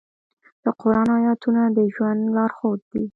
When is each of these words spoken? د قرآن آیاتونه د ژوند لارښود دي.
د 0.63 0.65
قرآن 0.81 1.07
آیاتونه 1.19 1.61
د 1.77 1.79
ژوند 1.93 2.21
لارښود 2.35 2.81
دي. 2.91 3.03